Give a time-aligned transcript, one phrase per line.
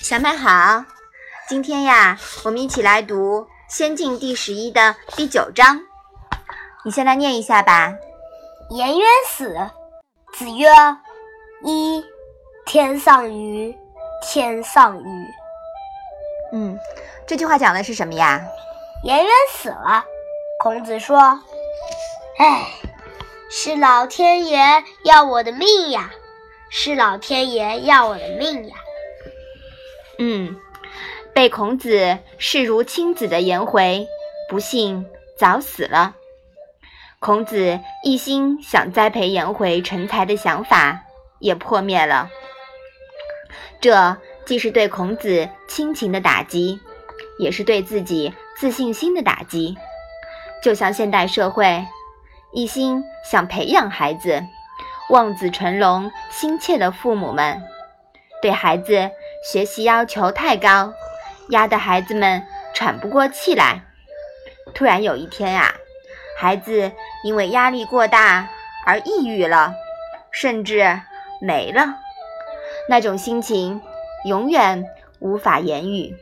[0.00, 0.84] 小麦好，
[1.48, 5.80] 今天呀，我们一起来读《仙境》第十一的第九章。
[6.84, 7.92] 你先来念一下吧。
[8.70, 9.56] 颜渊死，
[10.34, 10.68] 子曰
[11.64, 12.04] ：“一，
[12.66, 13.76] 天上鱼，
[14.22, 15.26] 天上鱼。”
[16.52, 16.78] 嗯，
[17.26, 18.40] 这句话讲的是什么呀？
[19.02, 20.04] 颜渊死了，
[20.62, 21.18] 孔子说
[22.38, 22.68] ：“哎，
[23.50, 26.10] 是老天爷要我的命呀，
[26.70, 28.76] 是老天爷要我的命呀。”
[30.18, 30.56] 嗯，
[31.34, 34.06] 被孔子视如亲子的颜回，
[34.48, 35.04] 不幸
[35.38, 36.14] 早死了。
[37.18, 41.02] 孔子一心想栽培颜回成才的想法
[41.38, 42.30] 也破灭了。
[43.80, 44.16] 这
[44.46, 46.80] 既是对孔子亲情的打击，
[47.38, 49.76] 也是对自己自信心的打击。
[50.62, 51.84] 就像现代社会
[52.52, 54.42] 一心想培养孩子、
[55.10, 57.62] 望子成龙心切的父母们，
[58.40, 59.10] 对孩子。
[59.46, 60.92] 学习要求太高，
[61.50, 62.44] 压得孩子们
[62.74, 63.82] 喘不过气来。
[64.74, 65.76] 突然有一天呀，
[66.36, 66.90] 孩子
[67.22, 68.48] 因为压力过大
[68.84, 69.72] 而抑郁了，
[70.32, 71.00] 甚至
[71.40, 71.94] 没了。
[72.88, 73.80] 那种心情
[74.24, 74.84] 永远
[75.20, 76.16] 无法言语。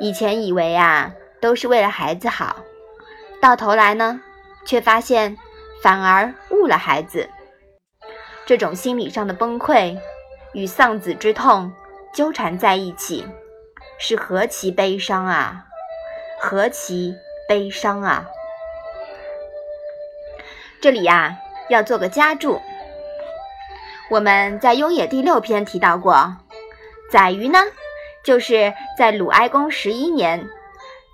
[0.00, 2.56] 以前以为啊，都是为了孩子好，
[3.40, 4.20] 到头来呢，
[4.66, 5.38] 却发现
[5.80, 7.30] 反而误了孩子。
[8.46, 9.96] 这种心理上的崩溃。
[10.52, 11.72] 与丧子之痛
[12.14, 13.26] 纠缠在一起，
[13.98, 15.64] 是何其悲伤啊！
[16.40, 17.14] 何其
[17.48, 18.26] 悲伤啊！
[20.80, 21.36] 这里呀，
[21.68, 22.60] 要做个加注。
[24.10, 26.36] 我们在《雍也》第六篇提到过，
[27.10, 27.58] 宰予呢，
[28.24, 30.48] 就是在鲁哀公十一年，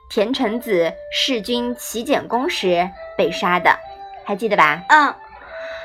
[0.08, 2.88] 田成子弑君齐简公时
[3.18, 3.78] 被杀的，
[4.24, 4.84] 还记得吧？
[4.88, 5.14] 嗯。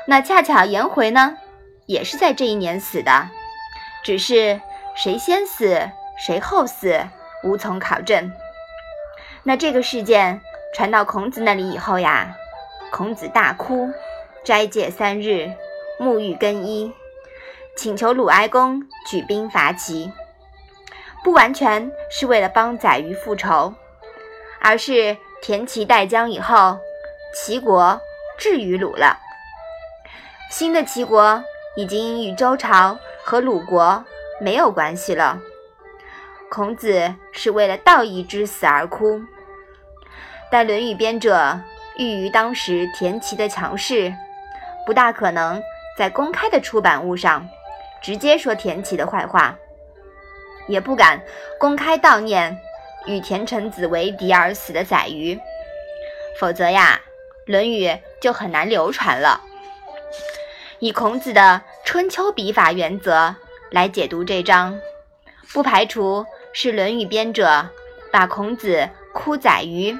[0.06, 1.36] 那恰巧颜回呢，
[1.86, 3.28] 也是在这一年死的。
[4.02, 4.60] 只是
[4.94, 7.00] 谁先死，谁后死，
[7.42, 8.32] 无从考证。
[9.42, 10.40] 那这个事件
[10.74, 12.34] 传到孔子那里以后呀，
[12.90, 13.90] 孔子大哭，
[14.44, 15.50] 斋戒三日，
[15.98, 16.92] 沐浴更衣，
[17.76, 20.12] 请求鲁哀公举兵伐齐。
[21.22, 23.74] 不完全是为了帮宰予复仇，
[24.60, 26.78] 而是田齐代姜以后，
[27.34, 28.00] 齐国
[28.38, 29.18] 至于鲁了。
[30.50, 31.44] 新的齐国
[31.76, 32.98] 已经与周朝。
[33.30, 34.04] 和鲁国
[34.40, 35.40] 没有关系了。
[36.50, 39.22] 孔子是为了道义之死而哭，
[40.50, 41.60] 但《论语》编者
[41.96, 44.12] 欲于当时田齐的强势，
[44.84, 45.62] 不大可能
[45.96, 47.48] 在公开的出版物上
[48.02, 49.56] 直接说田齐的坏话，
[50.66, 51.22] 也不敢
[51.56, 52.60] 公开悼念
[53.06, 55.38] 与田成子为敌而死的宰予，
[56.40, 57.00] 否则呀，
[57.52, 57.86] 《论语》
[58.20, 59.40] 就很难流传了。
[60.80, 63.34] 以孔子的春秋笔法原则
[63.68, 64.78] 来解读这章，
[65.52, 67.68] 不排除是《论语》编者
[68.12, 69.98] 把孔子“哭宰于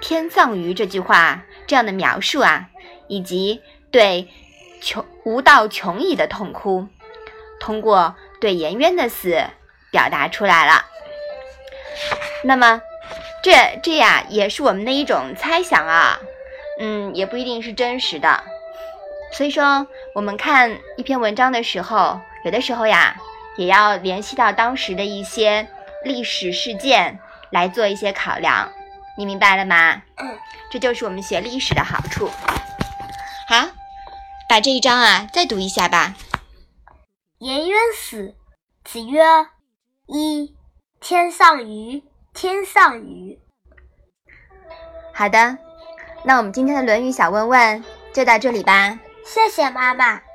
[0.00, 2.70] 天葬于”这句话这样的描述啊，
[3.06, 3.60] 以及
[3.90, 4.30] 对
[4.80, 6.86] 穷无道穷矣的痛哭，
[7.60, 9.44] 通过对颜渊的死
[9.90, 10.86] 表达出来了。
[12.44, 12.80] 那么，
[13.42, 16.18] 这这呀也是我们的一种猜想啊，
[16.78, 18.42] 嗯，也不一定是真实的。
[19.32, 23.16] 所以说，我们看一篇文章的时候，有的时候呀，
[23.56, 25.68] 也要联系到当时的一些
[26.04, 27.18] 历史事件
[27.50, 28.70] 来做一些考量。
[29.16, 30.02] 你明白了吗？
[30.16, 30.38] 嗯，
[30.70, 32.28] 这就是我们学历史的好处。
[33.48, 33.68] 好，
[34.48, 36.14] 把这一章啊再读一下吧。
[37.38, 38.34] 颜渊死，
[38.84, 39.22] 子曰
[40.06, 40.54] ：“一，
[41.00, 42.02] 天上鱼，
[42.34, 43.38] 天上鱼。”
[45.14, 45.58] 好的，
[46.24, 48.98] 那我们今天的《论语》小问问就到这里吧。
[49.32, 50.29] 谢谢妈妈。